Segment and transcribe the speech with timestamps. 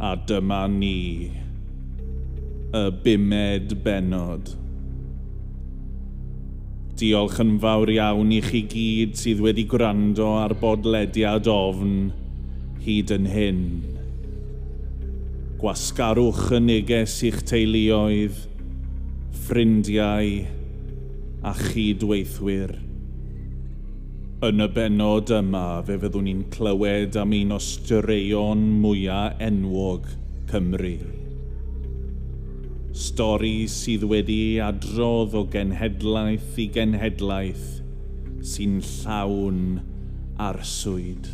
[0.00, 1.28] a dyma ni,
[2.72, 4.48] y bumed benod.
[6.96, 11.96] Diolch yn fawr iawn i chi gyd sydd wedi gwrando ar bodlediad ofn
[12.84, 13.62] hyd yn hyn.
[15.60, 18.46] Gwasgarwch y neges i'ch teuluoedd,
[19.44, 20.38] ffrindiau
[21.44, 22.72] a chydweithwyr.
[22.72, 22.89] weithwyr
[24.40, 30.06] Yn y benod yma, fe fyddwn ni'n clywed am un o straeon mwyaf enwog
[30.48, 30.94] Cymru.
[32.96, 37.68] Stori sydd wedi adrodd o genhedlaeth i genhedlaeth
[38.54, 39.60] sy'n llawn
[40.48, 41.28] arswyd.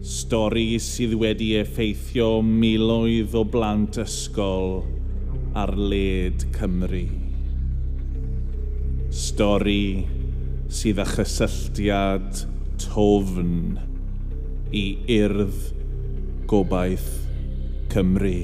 [0.00, 4.78] Stori sydd wedi effeithio miloedd o blant ysgol
[5.52, 7.06] ar led Cymru.
[9.12, 10.15] Stori
[10.72, 12.42] sydd â chysylltiad
[12.82, 13.76] tofn
[14.74, 14.86] i
[15.20, 15.60] urdd
[16.50, 17.12] gobaith
[17.92, 18.42] Cymru.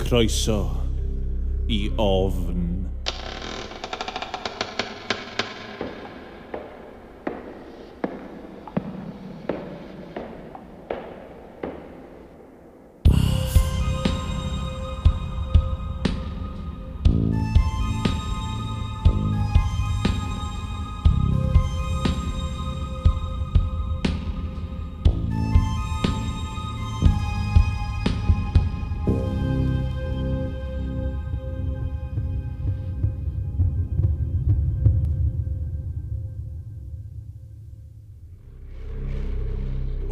[0.00, 0.60] Croeso
[1.68, 2.75] i ofn.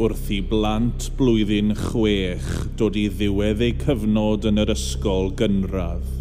[0.05, 6.11] wrth i blant blwyddyn chwech dod i ddiwedd eu cyfnod yn yr ysgol gynradd.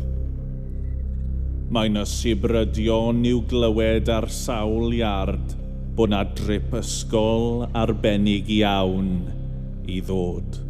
[1.74, 5.52] Mae'n na i'w glywed ar sawl iard
[5.98, 9.10] bod na drip ysgol arbennig iawn
[9.86, 10.60] i ddod.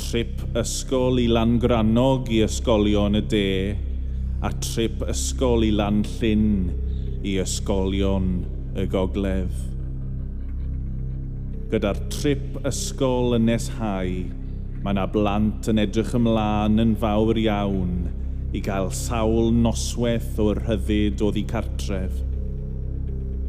[0.00, 3.48] Trip ysgol i Langranog i ysgolion y de
[4.40, 6.46] a trip ysgol i Lanllyn
[7.22, 8.30] i ysgolion
[8.78, 9.77] y gogledd
[11.68, 14.12] gyda'r trip ysgol yn neshau,
[14.80, 18.06] mae yna blant yn edrych ymlaen yn fawr iawn
[18.56, 22.22] i gael sawl noswaith o'r rhyddid o cartref.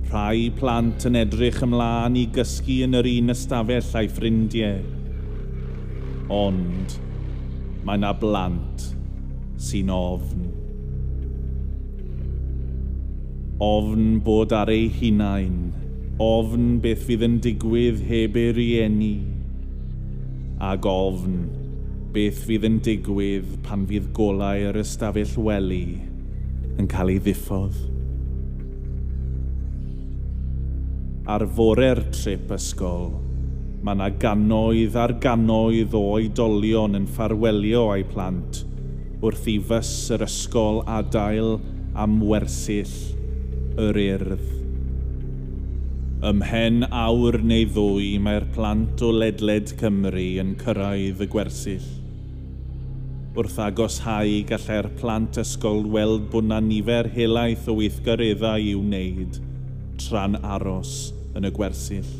[0.09, 4.83] Rhai plant yn edrych ymlaen i gysgu yn yr un ystafell a'i ffrindiau.
[6.27, 6.99] Ond,
[7.87, 8.89] mae yna blant
[9.63, 10.47] sy'n ofn.
[13.63, 15.69] Ofn bod ar ei hunain
[16.19, 19.13] ofn beth fydd yn digwydd heb ei rieni,
[20.59, 21.37] ac ofn
[22.11, 25.85] beth fydd yn digwydd pan fydd golau yr ystafell wely
[26.75, 27.79] yn cael ei ddiffodd.
[31.29, 33.13] Ar fore'r trip ysgol,
[33.79, 38.65] mae yna ganoedd ar ganoedd o oedolion yn ffarwelio a'i plant
[39.23, 41.61] wrth i fys yr ysgol adael
[41.95, 42.97] am wersyll
[43.79, 44.68] yr urdd.
[46.19, 51.85] Ymhen awr neu ddwy mae'r plant o ledled Cymru yn cyrraedd y gwersyll.
[53.39, 59.37] Wrth agos hau gallai'r plant ysgol weld bod na nifer helaeth o weithgareddau i'w wneud
[60.03, 60.91] tra'n aros
[61.39, 62.11] yn y gwersyll.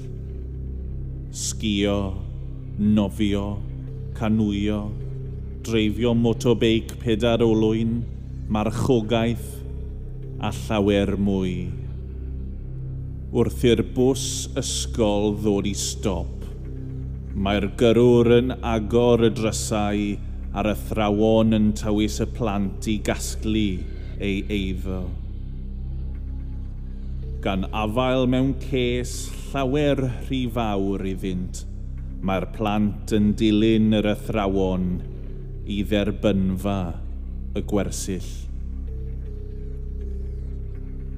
[1.36, 1.98] Sgio,
[2.80, 3.44] nofio,
[4.16, 4.80] canwio,
[5.68, 8.00] dreifio motobeic pedar olwyn,
[8.48, 9.52] marchogaeth
[10.40, 11.79] a llawer mwy
[13.30, 14.22] wrth i'r bws
[14.58, 16.48] ysgol ddod i stop.
[17.38, 20.08] Mae'r gyrwr yn agor y drysau
[20.58, 23.68] a'r athrawon yn tywys y plant i gasglu
[24.18, 25.04] ei eiddo.
[27.46, 29.14] Gan afael mewn ces
[29.52, 31.64] llawer rhy fawr iddynt,
[32.26, 34.92] mae'r plant yn dilyn yr athrawon
[35.70, 36.80] i dderbynfa
[37.54, 38.49] y gwersyll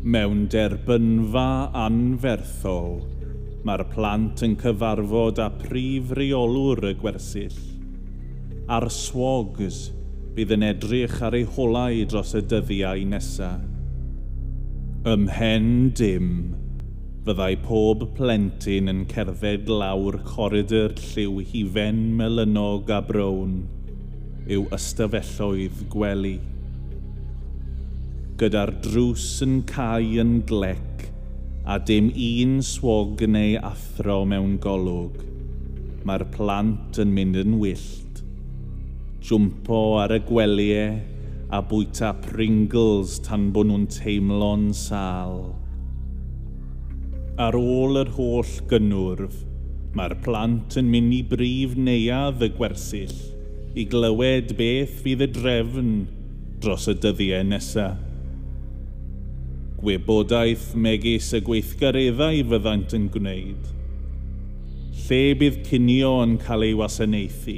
[0.01, 3.03] mewn derbynfa anferthol,
[3.62, 7.59] mae'r plant yn cyfarfod â prif reolwr y gwersyll.
[8.65, 9.92] A'r swogs
[10.33, 13.62] bydd yn edrych ar ei holau dros y dyddiau nesaf.
[15.12, 16.31] Ymhen dim,
[17.25, 23.59] fyddai pob plentyn yn cerdded lawr coridor lliw hifen melynog a brown,
[24.50, 26.39] yw ystafelloedd gwely
[28.42, 31.04] gyda'r drws yn cael yn glec,
[31.70, 35.20] a dim un swog neu athro mewn golwg.
[36.10, 38.24] Mae'r plant yn mynd yn wyllt.
[39.22, 40.98] Jwmpo ar y gweliau
[41.54, 45.42] a bwyta Pringles tan bod nhw'n teimlo'n sal.
[47.38, 49.44] Ar ôl yr holl gynnwrf,
[49.94, 53.20] mae'r plant yn mynd i brif neuaf y gwersyll
[53.78, 56.00] i glywed beth fydd y drefn
[56.64, 58.08] dros y dyddiau nesaf
[59.81, 63.69] gwybodaeth megis y gweithgareddau fyddant yn gwneud.
[65.01, 67.56] Lle bydd cynio yn cael ei wasanaethu,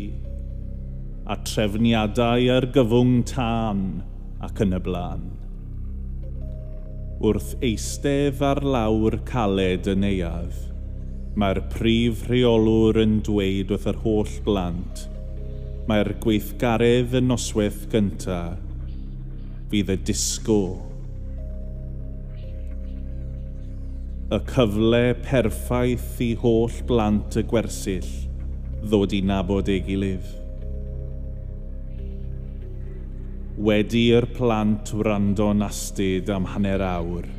[1.28, 3.82] a trefniadau ar gyfwng tân
[4.48, 5.26] ac yn y blaen.
[7.24, 10.64] Wrth eistedd ar lawr caled yn neuaf,
[11.36, 15.04] mae'r prif rheolwr yn dweud wrth yr holl blant,
[15.92, 18.64] mae'r gweithgaredd y noswaith gyntaf,
[19.68, 20.93] fydd y disgo
[24.34, 28.08] y cyfle perffaith i holl blant y gwersyll
[28.82, 30.26] ddod i nabod ei gilydd.
[33.68, 37.30] Wedi'r plant wrando astyd am hanner awr,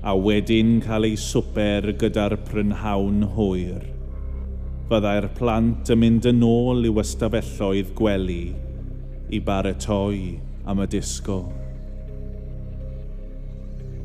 [0.00, 3.84] a wedyn cael ei swper gyda'r prynhawn hwyr.
[4.88, 8.44] Fyddai'r plant yn mynd yn ôl i'w ystafelloedd gwely
[9.28, 11.42] i baratoi am y disgo.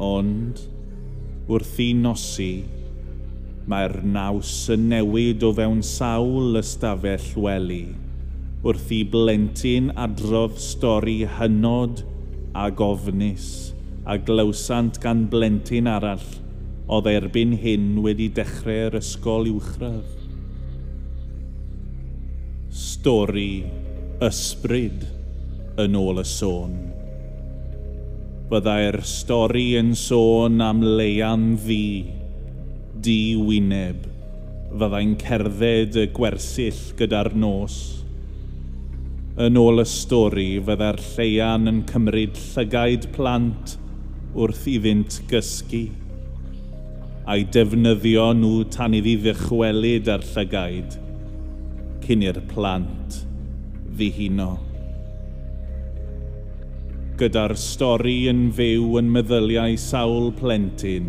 [0.04, 0.68] Ond,
[1.48, 2.52] wrth i nosi,
[3.72, 7.86] mae'r naws yn newid o fewn sawl ystafell wely,
[8.68, 12.04] wrth i blentyn adrodd stori hynod
[12.58, 13.48] a gofnus
[14.08, 16.28] a glawsant gan blentyn arall
[16.98, 20.14] oedd erbyn hyn wedi dechrau'r ysgol uwchradd.
[22.72, 23.52] Stori
[24.24, 25.04] ysbryd
[25.84, 26.78] yn ôl y sôn
[28.48, 32.08] byddai'r stori yn sôn am leian ddi,
[33.04, 34.06] di wyneb,
[34.72, 37.78] fyddai'n cerdded y gwersyll gyda'r nos.
[39.44, 43.78] Yn ôl y stori, fyddai'r lleian yn cymryd llygaid plant
[44.38, 45.88] wrth iddynt gysgu
[47.28, 50.96] a'i defnyddio nhw tan iddi ddychwelyd ar llygaid
[52.06, 53.18] cyn i'r plant
[53.98, 54.67] ddihuno
[57.18, 61.08] gyda'r stori yn fyw yn meddyliau sawl plentyn,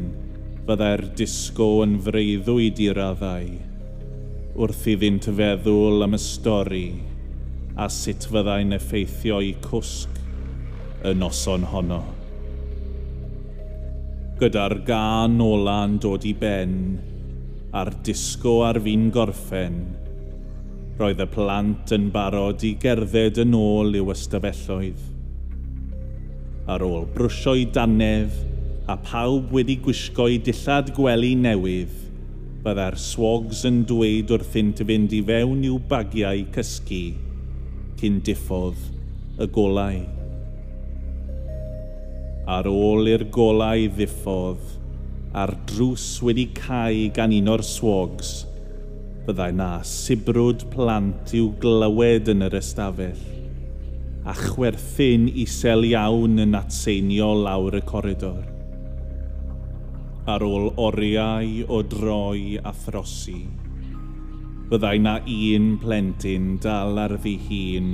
[0.64, 3.50] fyddai'r disgo yn freuddwyd i raddau,
[4.56, 6.86] wrth iddynt feddwl am y stori
[7.76, 10.16] a sut fyddai'n effeithio i cwsg
[11.10, 12.00] y noson honno.
[14.40, 16.80] Gyda'r gan ola'n dod i ben,
[17.76, 19.78] a'r disgo ar fi'n gorffen,
[20.96, 25.17] roedd y plant yn barod i gerdded yn ôl i'w ystafelloedd
[26.68, 28.34] ar ôl brwsio'i danef
[28.92, 31.94] a pawb wedi gwisgo'i dillad gwely newydd,
[32.64, 37.00] byddai'r swogs yn dweud wrthynt fynd i fewn i'w bagiau cysgu
[38.00, 38.82] cyn diffodd
[39.40, 40.02] y golau.
[42.58, 44.76] Ar ôl i'r golau ddiffodd,
[45.32, 48.36] a'r drws wedi cael gan un o'r swogs,
[49.24, 53.37] byddai na sibrwd plant i'w glywed yn yr ystafell
[54.28, 58.42] a chwerthin isel iawn yn atseinio lawr y coridor.
[60.28, 63.46] Ar ôl oriau o droi a throsi,
[64.68, 67.88] byddai na un plentyn dal ar ddi hun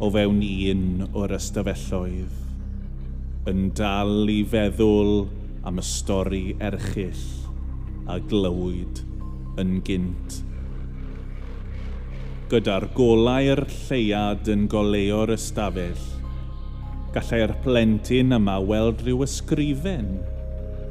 [0.00, 2.40] o fewn un o'r ystafelloedd,
[3.52, 5.26] yn dal i feddwl
[5.68, 7.26] am y stori erchill
[8.08, 9.04] a glywyd
[9.60, 10.40] yn gynt
[12.46, 16.02] gyda'r golau'r lleiad yn goleo'r ystafell.
[17.14, 20.12] Gallai'r plentyn yma weld rhyw ysgrifen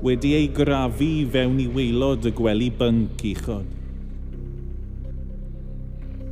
[0.04, 3.70] wedi ei grafu fewn i weilod y gwely bync uchod.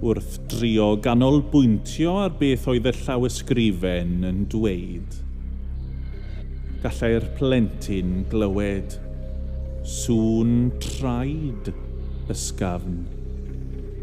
[0.04, 5.16] Wrth drio ganolbwyntio ar beth oedd y llawysgrifen yn dweud,
[6.84, 9.00] gallai'r plentyn glywed
[9.88, 11.72] sŵn traed
[12.36, 13.00] ysgafn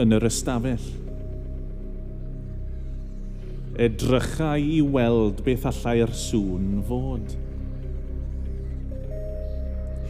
[0.00, 0.88] yn yr ystafell
[3.80, 7.30] edrychai i weld beth allai'r sŵn fod.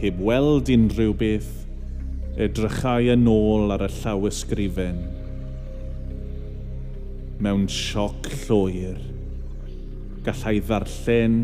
[0.01, 1.53] Heb weld unrhyw beth,
[2.35, 4.99] edrychai yn ôl ar y llawysgrifen.
[7.39, 8.99] Mewn sioc llwyr,
[10.27, 11.39] gallai ddarllen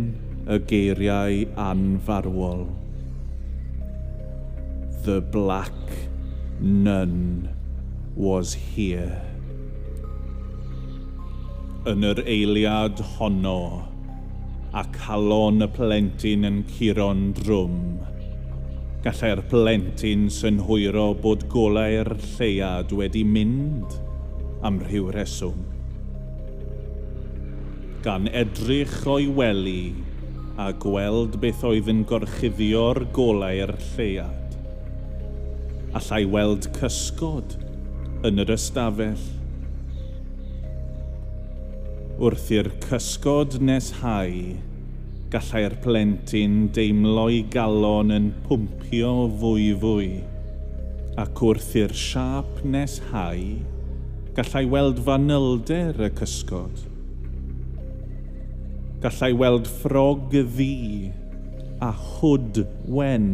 [0.51, 2.67] y geiriau anfarwol.
[5.07, 5.95] The Black
[6.59, 7.47] Nun
[8.19, 9.36] was here
[11.87, 13.85] yn yr eiliad honno,
[14.75, 17.77] a calon y plentyn yn curo'n drwm.
[19.05, 23.95] Gallai'r plentyn synhwyro bod golau'r lleiad wedi mynd
[24.67, 25.63] am rhyw reswm.
[28.03, 29.93] Gan edrych o'i wely
[30.59, 34.59] a gweld beth oedd yn gorchuddio'r golau'r lleiad,
[35.95, 37.55] allai weld cysgod
[38.27, 39.27] yn yr ystafell
[42.17, 44.31] wrth i'r cysgod nes hau,
[45.29, 50.07] gallai'r plentyn deimlo'i galon yn pwmpio fwy fwy,
[51.21, 53.43] ac wrth i'r siap nes hau,
[54.33, 56.81] gallai weld fanylder y cysgod.
[59.05, 61.13] Gallai weld ffrog ddi
[61.85, 63.31] a hwd wen,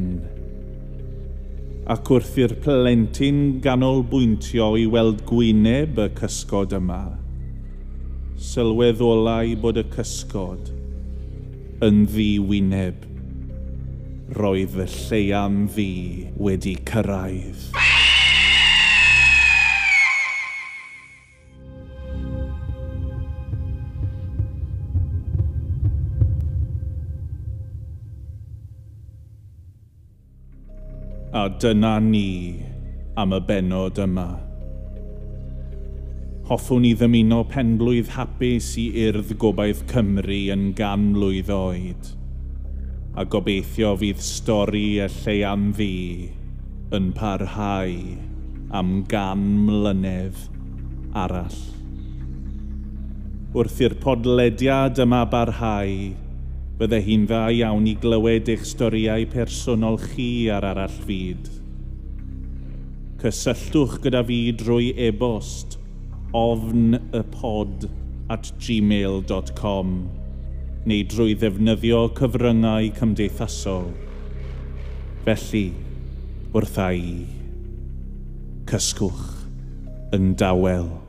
[1.87, 7.03] ac wrth i'r plentyn ganolbwyntio i weld gwyneb y cysgod yma,
[8.39, 10.69] sylweddolau bod y cysgod
[11.83, 13.09] yn ddiwyneb
[14.37, 15.89] roedd fy lleiam fi
[16.39, 17.67] wedi cyrraedd.
[31.33, 32.61] A dyna ni
[33.17, 34.42] am y benod yma.
[36.43, 42.07] Hoffwn i ddymuno penblwydd hapus i Urdd Gobaith Cymru yn gan mlwydd oed.
[43.15, 45.93] A gobeithio fydd stori y lle am fi
[46.97, 47.93] yn parhau
[48.75, 50.41] am gan mlynedd
[51.21, 51.62] arall.
[53.55, 55.93] Wrth i'r podlediad yma barhau,
[56.81, 61.47] bydde hi'n dda iawn i glywed eich storiau personol chi ar arall fyd.
[63.23, 65.79] Cysylltwch gyda fi drwy e-bost
[66.33, 67.87] ofnypod
[68.33, 69.93] at gmail.com
[70.89, 73.85] neu drwy ddefnyddio cyfryngau cymdeithasol.
[75.23, 75.67] Felly,
[76.55, 77.05] wrthai,
[78.67, 79.29] cysgwch
[80.17, 81.02] yn dawel.